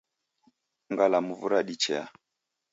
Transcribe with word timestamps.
Ngalamvu 0.93 1.45
radichea. 1.51 2.03